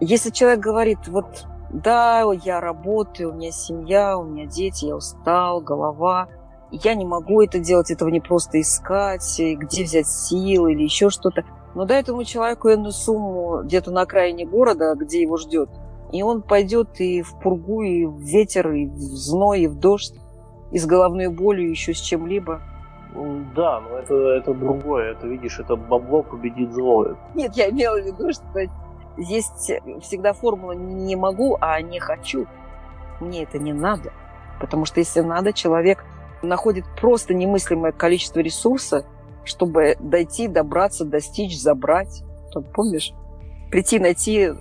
Если 0.03 0.31
человек 0.31 0.59
говорит, 0.59 1.07
вот 1.07 1.45
да, 1.69 2.23
я 2.43 2.59
работаю, 2.59 3.29
у 3.29 3.33
меня 3.33 3.51
семья, 3.51 4.17
у 4.17 4.23
меня 4.23 4.47
дети, 4.47 4.85
я 4.85 4.95
устал, 4.95 5.61
голова. 5.61 6.27
Я 6.71 6.95
не 6.95 7.05
могу 7.05 7.41
это 7.41 7.59
делать, 7.59 7.91
этого 7.91 8.09
не 8.09 8.19
просто 8.19 8.59
искать, 8.59 9.39
где 9.39 9.83
взять 9.83 10.07
силы 10.07 10.73
или 10.73 10.83
еще 10.83 11.11
что-то. 11.11 11.43
Но 11.75 11.85
дай 11.85 12.01
этому 12.01 12.23
человеку 12.23 12.69
энную 12.69 12.91
сумму 12.91 13.61
где-то 13.63 13.91
на 13.91 14.01
окраине 14.01 14.45
города, 14.45 14.95
где 14.95 15.21
его 15.21 15.37
ждет. 15.37 15.69
И 16.11 16.23
он 16.23 16.41
пойдет 16.41 16.99
и 16.99 17.21
в 17.21 17.39
пургу, 17.39 17.83
и 17.83 18.05
в 18.05 18.19
ветер, 18.19 18.71
и 18.71 18.87
в 18.87 18.97
зной, 18.97 19.61
и 19.61 19.67
в 19.67 19.77
дождь, 19.77 20.15
и 20.71 20.79
с 20.79 20.85
головной 20.87 21.27
болью, 21.27 21.69
еще 21.69 21.93
с 21.93 21.99
чем-либо. 21.99 22.59
Да, 23.55 23.81
но 23.81 23.97
это, 23.97 24.15
это 24.15 24.53
другое. 24.53 25.11
Это, 25.11 25.27
видишь, 25.27 25.59
это 25.59 25.75
бабло 25.75 26.23
победит 26.23 26.73
зло. 26.73 27.15
Нет, 27.35 27.55
я 27.55 27.69
имела 27.69 28.01
в 28.01 28.05
виду, 28.05 28.31
что 28.33 28.43
есть 29.17 29.71
всегда 30.01 30.33
формула 30.33 30.73
«не 30.73 31.15
могу», 31.15 31.57
а 31.59 31.81
«не 31.81 31.99
хочу». 31.99 32.47
Мне 33.19 33.43
это 33.43 33.59
не 33.59 33.73
надо. 33.73 34.11
Потому 34.59 34.85
что 34.85 34.99
если 34.99 35.21
надо, 35.21 35.53
человек 35.53 36.03
находит 36.41 36.85
просто 36.99 37.33
немыслимое 37.33 37.91
количество 37.91 38.39
ресурса, 38.39 39.05
чтобы 39.43 39.95
дойти, 39.99 40.47
добраться, 40.47 41.05
достичь, 41.05 41.59
забрать. 41.59 42.23
Помнишь? 42.73 43.13
Прийти, 43.69 43.99
найти 43.99 44.51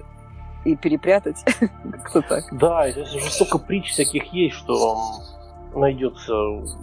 и 0.65 0.77
перепрятать. 0.77 1.45
Кто 2.05 2.23
так? 2.23 2.45
Да, 2.53 2.87
это 2.87 3.05
же 3.05 3.21
столько 3.31 3.59
притч 3.59 3.91
всяких 3.91 4.33
есть, 4.33 4.57
что 4.57 4.99
найдется 5.75 6.35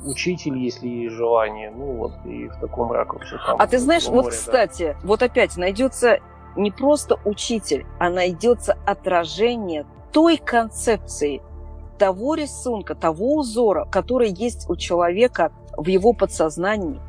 учитель, 0.05 0.57
если 0.57 0.87
есть 0.87 1.15
желание. 1.15 1.71
Ну 1.71 1.93
вот, 1.93 2.13
и 2.25 2.47
в 2.47 2.59
таком 2.59 2.91
ракурсе. 2.91 3.37
Там, 3.45 3.57
а 3.59 3.67
ты 3.67 3.79
знаешь, 3.79 4.07
море, 4.07 4.21
вот, 4.21 4.31
кстати, 4.31 4.95
да. 4.99 5.07
вот 5.07 5.21
опять 5.21 5.57
найдется 5.57 6.19
не 6.57 6.71
просто 6.71 7.19
учитель, 7.25 7.85
а 7.99 8.09
найдется 8.09 8.77
отражение 8.85 9.85
той 10.11 10.37
концепции, 10.37 11.41
того 11.97 12.35
рисунка, 12.35 12.95
того 12.95 13.35
узора, 13.35 13.85
который 13.85 14.29
есть 14.29 14.69
у 14.69 14.75
человека 14.75 15.51
в 15.75 15.87
его 15.87 16.13
подсознании. 16.13 16.99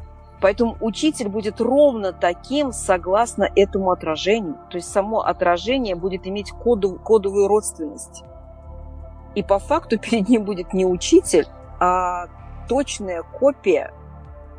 Поэтому 0.41 0.77
учитель 0.81 1.29
будет 1.29 1.61
ровно 1.61 2.13
таким, 2.13 2.73
согласно 2.73 3.49
этому 3.57 3.91
отражению. 3.91 4.57
То 4.71 4.77
есть 4.77 4.91
само 4.91 5.21
отражение 5.21 5.97
будет 5.97 6.27
иметь 6.27 6.53
коду, 6.53 6.99
кодовую 7.03 7.49
родственность. 7.49 8.23
И 9.35 9.43
по 9.43 9.59
факту 9.59 9.99
перед 9.99 10.29
ним 10.29 10.45
будет 10.45 10.73
не 10.73 10.87
учитель, 10.87 11.47
а 11.81 12.27
точная 12.69 13.23
копия 13.23 13.93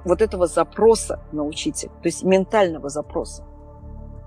вот 0.04 0.22
этого 0.22 0.48
запроса 0.48 1.20
на 1.32 1.44
учителя, 1.44 1.92
то 2.02 2.08
есть 2.08 2.24
ментального 2.24 2.90
запроса 2.90 3.44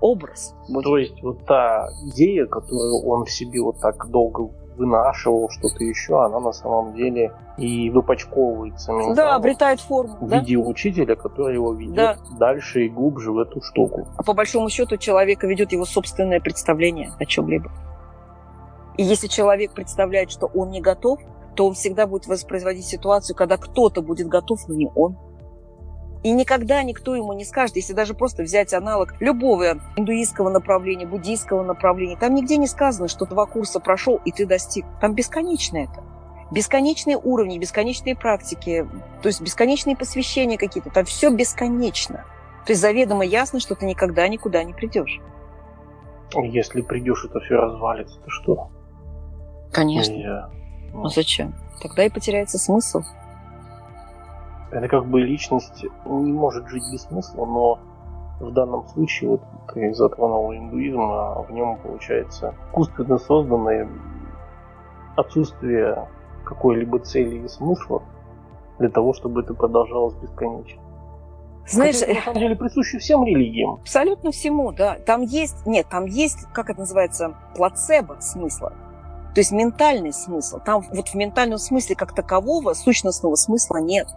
образ. 0.03 0.53
Будет. 0.67 0.83
То 0.83 0.97
есть 0.97 1.23
вот 1.23 1.45
та 1.45 1.87
идея, 2.07 2.45
которую 2.45 3.05
он 3.07 3.25
в 3.25 3.31
себе 3.31 3.61
вот 3.61 3.79
так 3.79 4.09
долго 4.09 4.49
вынашивал, 4.75 5.49
что-то 5.49 5.83
еще, 5.83 6.23
она 6.23 6.39
на 6.39 6.51
самом 6.51 6.93
деле 6.93 7.31
и 7.57 7.89
выпачковывается. 7.89 8.91
Да, 9.15 9.35
обретает 9.35 9.79
форму. 9.79 10.17
В 10.19 10.27
да? 10.27 10.39
виде 10.39 10.57
учителя, 10.57 11.15
который 11.15 11.53
его 11.55 11.73
ведет 11.73 11.95
да. 11.95 12.17
дальше 12.37 12.85
и 12.85 12.89
глубже 12.89 13.31
в 13.31 13.37
эту 13.37 13.61
штуку. 13.61 14.07
А 14.17 14.23
по 14.23 14.33
большому 14.33 14.69
счету 14.69 14.97
человека 14.97 15.47
ведет 15.47 15.71
его 15.71 15.85
собственное 15.85 16.41
представление 16.41 17.11
о 17.19 17.25
чем-либо. 17.25 17.71
И 18.97 19.03
если 19.03 19.27
человек 19.27 19.71
представляет, 19.71 20.31
что 20.31 20.47
он 20.47 20.69
не 20.69 20.81
готов, 20.81 21.19
то 21.55 21.67
он 21.67 21.75
всегда 21.75 22.07
будет 22.07 22.27
воспроизводить 22.27 22.85
ситуацию, 22.85 23.35
когда 23.35 23.57
кто-то 23.57 24.01
будет 24.01 24.27
готов, 24.27 24.67
но 24.67 24.75
не 24.75 24.89
он. 24.95 25.17
И 26.23 26.31
никогда 26.31 26.81
никто 26.83 27.15
ему 27.15 27.33
не 27.33 27.43
скажет, 27.43 27.75
если 27.75 27.91
даже 27.91 28.13
просто 28.13 28.43
взять 28.43 28.73
аналог 28.73 29.13
любого 29.19 29.77
индуистского 29.97 30.49
направления, 30.49 31.05
буддийского 31.05 31.63
направления, 31.63 32.15
там 32.15 32.33
нигде 32.33 32.55
не 32.55 32.67
сказано, 32.67 33.09
что 33.09 33.25
два 33.25 33.45
курса 33.45 33.81
прошел 33.81 34.21
и 34.23 34.31
ты 34.31 34.45
достиг. 34.45 34.85
Там 35.01 35.15
бесконечно 35.15 35.77
это. 35.77 36.01
Бесконечные 36.49 37.17
уровни, 37.17 37.57
бесконечные 37.57 38.15
практики, 38.15 38.87
то 39.21 39.27
есть 39.27 39.41
бесконечные 39.41 39.97
посвящения 39.97 40.57
какие-то. 40.57 40.91
Там 40.91 41.03
все 41.03 41.29
бесконечно. 41.29 42.25
То 42.65 42.71
есть 42.71 42.81
заведомо 42.81 43.25
ясно, 43.25 43.59
что 43.59 43.75
ты 43.75 43.85
никогда 43.85 44.27
никуда 44.29 44.63
не 44.63 44.73
придешь. 44.73 45.19
Если 46.35 46.81
придешь, 46.81 47.25
это 47.25 47.39
все 47.41 47.55
развалится, 47.55 48.17
то 48.19 48.29
что? 48.29 48.69
Конечно. 49.73 50.13
Я... 50.13 50.49
Ну 50.93 51.09
зачем? 51.09 51.53
Тогда 51.81 52.05
и 52.05 52.09
потеряется 52.09 52.57
смысл. 52.57 53.01
Это 54.73 54.87
как 54.87 55.05
бы 55.05 55.21
личность 55.21 55.85
не 56.05 56.33
может 56.33 56.67
жить 56.67 56.83
без 56.91 57.03
смысла, 57.03 57.45
но 57.45 57.79
в 58.39 58.51
данном 58.51 58.87
случае, 58.87 59.29
вот 59.31 59.41
ты 59.71 59.93
затронул 59.93 60.51
индуизм, 60.51 60.99
а 60.99 61.43
в 61.43 61.51
нем 61.51 61.77
получается 61.77 62.55
искусственно 62.69 63.19
созданное 63.19 63.87
отсутствие 65.15 66.07
какой-либо 66.43 66.99
цели 66.99 67.45
и 67.45 67.47
смысла 67.47 68.01
для 68.79 68.89
того, 68.89 69.13
чтобы 69.13 69.41
это 69.41 69.53
продолжалось 69.53 70.15
бесконечно. 70.15 70.81
Знаешь, 71.67 71.99
Хотя, 71.99 72.15
на 72.15 72.21
самом 72.21 72.39
деле 72.39 72.55
присуще 72.55 72.97
всем 72.97 73.23
религиям. 73.23 73.75
Абсолютно 73.75 74.31
всему, 74.31 74.71
да. 74.71 74.97
Там 75.05 75.21
есть, 75.21 75.67
нет, 75.67 75.85
там 75.87 76.05
есть, 76.05 76.47
как 76.51 76.71
это 76.71 76.79
называется, 76.79 77.35
плацебо 77.55 78.17
смысла. 78.19 78.73
То 79.35 79.39
есть 79.39 79.51
ментальный 79.51 80.13
смысл. 80.13 80.59
Там 80.65 80.83
вот 80.91 81.09
в 81.09 81.15
ментальном 81.15 81.59
смысле 81.59 81.95
как 81.95 82.13
такового 82.13 82.73
сущностного 82.73 83.35
смысла 83.35 83.77
нет. 83.77 84.07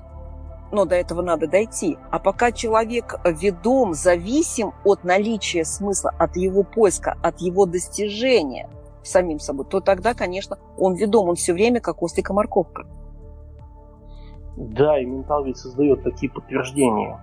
Но 0.73 0.85
до 0.85 0.97
этого 0.97 1.23
надо 1.23 1.47
дойти. 1.47 1.97
А 2.11 2.19
пока 2.19 2.53
человек 2.53 3.21
ведом, 3.25 3.95
зависим 3.95 4.73
от 4.85 5.05
наличия 5.05 5.65
смысла, 5.65 6.13
от 6.19 6.37
его 6.37 6.63
поиска, 6.65 7.17
от 7.23 7.41
его 7.41 7.67
достижения 7.67 8.69
самим 9.03 9.39
собой, 9.39 9.65
то 9.67 9.81
тогда, 9.81 10.15
конечно, 10.15 10.59
он 10.77 10.95
ведом, 10.95 11.29
он 11.29 11.37
все 11.37 11.53
время 11.53 11.81
как 11.81 12.03
ослика 12.03 12.33
морковка. 12.35 12.87
Да, 14.57 14.99
и 14.99 15.05
ментал 15.05 15.45
ведь 15.45 15.59
создает 15.59 16.03
такие 16.03 16.33
подтверждения. 16.33 17.21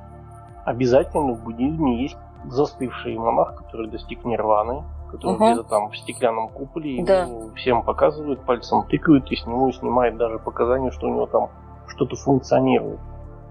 Обязательно 0.65 1.33
в 1.33 1.43
буддизме 1.43 2.01
есть 2.01 2.17
застывший 2.45 3.17
монах, 3.17 3.55
который 3.55 3.89
достиг 3.89 4.23
нирваны, 4.23 4.83
который 5.11 5.35
угу. 5.35 5.45
где-то 5.45 5.63
там 5.63 5.89
в 5.89 5.97
стеклянном 5.97 6.49
куполе, 6.49 7.03
да. 7.03 7.27
всем 7.55 7.83
показывают, 7.83 8.41
пальцем 8.45 8.83
тыкают, 8.83 9.31
и 9.31 9.35
с 9.35 9.45
него 9.45 9.71
снимает 9.71 10.17
даже 10.17 10.39
показания, 10.39 10.91
что 10.91 11.07
у 11.07 11.09
него 11.09 11.25
там 11.25 11.49
что-то 11.87 12.15
функционирует. 12.15 12.99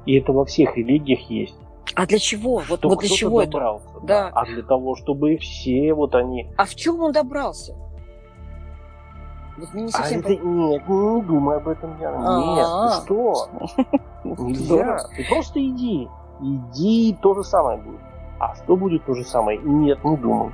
И 0.07 0.19
это 0.19 0.33
во 0.33 0.45
всех 0.45 0.77
религиях 0.77 1.21
есть. 1.31 1.57
А 1.95 2.07
для 2.07 2.19
чего? 2.19 2.63
Вот, 2.69 2.79
что 2.79 2.89
вот 2.89 3.01
для 3.01 3.09
чего 3.09 3.45
добрался, 3.45 3.89
это? 3.89 4.07
Да. 4.07 4.31
да. 4.31 4.31
А 4.35 4.47
для 4.47 4.63
того, 4.63 4.97
чтобы 4.97 5.37
все 5.37 5.93
вот 5.95 6.15
они. 6.15 6.49
А 6.57 6.65
в 6.65 6.75
чем 6.75 7.01
он 7.01 7.13
добрался? 7.13 7.77
Вот 9.59 9.75
не 9.75 9.89
совсем... 9.91 10.19
А 10.19 10.21
это, 10.21 10.45
нет, 10.45 10.89
не 10.89 11.23
думай 11.23 11.57
об 11.59 11.69
этом, 11.69 12.01
Яна. 12.01 12.55
Нет, 12.55 12.65
ты 12.65 12.71
а. 12.73 13.03
что? 13.05 13.49
Нельзя. 14.45 14.99
Ты 15.15 15.27
просто 15.29 15.61
иди. 15.61 16.09
Иди, 16.41 17.17
то 17.21 17.35
же 17.35 17.45
самое 17.45 17.79
будет. 17.79 18.01
А 18.39 18.57
что 18.57 18.77
будет 18.77 19.05
то 19.05 19.15
же 19.15 19.25
самое? 19.25 19.59
Нет, 19.59 20.03
не 20.03 20.17
думай. 20.17 20.53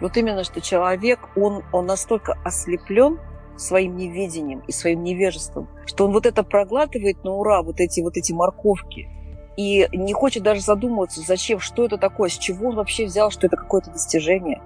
Вот 0.00 0.16
именно, 0.16 0.44
что 0.44 0.60
человек, 0.60 1.18
он, 1.36 1.64
он 1.72 1.86
настолько 1.86 2.38
ослеплен 2.44 3.18
своим 3.58 3.96
неведением 3.96 4.62
и 4.66 4.72
своим 4.72 5.02
невежеством, 5.02 5.68
что 5.86 6.06
он 6.06 6.12
вот 6.12 6.26
это 6.26 6.42
проглатывает 6.42 7.24
на 7.24 7.34
ура, 7.34 7.62
вот 7.62 7.80
эти 7.80 8.00
вот 8.00 8.16
эти 8.16 8.32
морковки, 8.32 9.08
и 9.56 9.88
не 9.92 10.12
хочет 10.12 10.44
даже 10.44 10.60
задумываться, 10.60 11.20
зачем, 11.20 11.58
что 11.58 11.84
это 11.84 11.98
такое, 11.98 12.28
с 12.28 12.38
чего 12.38 12.68
он 12.68 12.76
вообще 12.76 13.06
взял, 13.06 13.30
что 13.30 13.46
это 13.46 13.56
какое-то 13.56 13.90
достижение. 13.90 14.62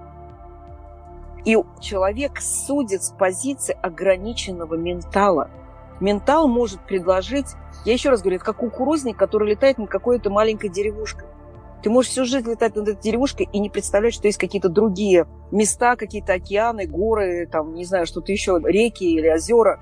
И 1.45 1.57
человек 1.81 2.39
судит 2.39 3.03
с 3.03 3.09
позиции 3.09 3.75
ограниченного 3.81 4.75
ментала. 4.75 5.49
Ментал 5.99 6.47
может 6.47 6.79
предложить, 6.81 7.47
я 7.85 7.93
еще 7.93 8.09
раз 8.09 8.21
говорю, 8.21 8.37
это 8.37 8.45
как 8.45 8.57
кукурузник, 8.57 9.17
который 9.17 9.49
летает 9.49 9.77
над 9.77 9.89
какой-то 9.89 10.29
маленькой 10.29 10.69
деревушкой. 10.69 11.27
Ты 11.83 11.89
можешь 11.89 12.11
всю 12.11 12.23
жизнь 12.23 12.49
летать 12.49 12.77
над 12.77 12.87
этой 12.87 13.01
деревушкой 13.01 13.49
и 13.51 13.59
не 13.59 13.69
представлять, 13.69 14.13
что 14.13 14.27
есть 14.27 14.37
какие-то 14.37 14.69
другие 14.69 15.27
места, 15.51 15.97
какие-то 15.97 16.33
океаны, 16.33 16.87
горы, 16.87 17.45
там, 17.51 17.75
не 17.75 17.83
знаю, 17.83 18.05
что-то 18.05 18.31
еще, 18.31 18.57
реки 18.63 19.03
или 19.03 19.29
озера. 19.29 19.81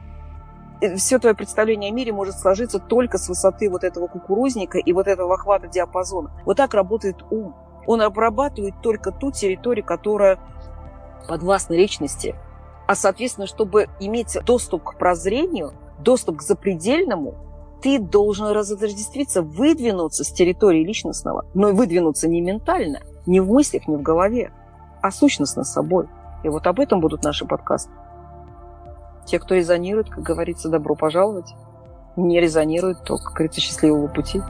И 0.81 0.95
все 0.95 1.19
твое 1.19 1.35
представление 1.35 1.91
о 1.91 1.93
мире 1.93 2.11
может 2.11 2.39
сложиться 2.39 2.79
только 2.79 3.19
с 3.19 3.29
высоты 3.29 3.69
вот 3.69 3.83
этого 3.83 4.07
кукурузника 4.07 4.79
и 4.79 4.93
вот 4.93 5.07
этого 5.07 5.35
охвата 5.35 5.67
диапазона. 5.67 6.31
Вот 6.43 6.57
так 6.57 6.73
работает 6.73 7.17
ум. 7.29 7.55
Он 7.85 8.01
обрабатывает 8.01 8.73
только 8.81 9.11
ту 9.11 9.31
территорию, 9.31 9.85
которая 9.85 10.39
подвластна 11.27 11.75
личности. 11.75 12.35
А, 12.87 12.95
соответственно, 12.95 13.45
чтобы 13.45 13.89
иметь 13.99 14.35
доступ 14.43 14.83
к 14.83 14.97
прозрению, 14.97 15.73
доступ 15.99 16.37
к 16.37 16.41
запредельному, 16.41 17.50
ты 17.81 17.99
должен 17.99 18.47
разотождествиться, 18.47 19.41
выдвинуться 19.41 20.23
с 20.23 20.31
территории 20.31 20.83
личностного, 20.83 21.45
но 21.53 21.71
выдвинуться 21.71 22.27
не 22.27 22.41
ментально, 22.41 22.99
не 23.25 23.39
в 23.39 23.49
мыслях, 23.49 23.87
не 23.87 23.97
в 23.97 24.01
голове, 24.01 24.51
а 25.01 25.11
сущностно 25.11 25.63
собой. 25.63 26.07
И 26.43 26.49
вот 26.49 26.67
об 26.67 26.79
этом 26.79 27.01
будут 27.01 27.23
наши 27.23 27.45
подкасты. 27.45 27.91
Те, 29.25 29.39
кто 29.39 29.55
резонирует, 29.55 30.09
как 30.09 30.23
говорится, 30.23 30.69
добро 30.69 30.95
пожаловать. 30.95 31.53
Не 32.15 32.39
резонирует, 32.39 33.03
то, 33.03 33.17
как 33.17 33.33
говорится, 33.33 33.61
счастливого 33.61 34.07
пути. 34.07 34.41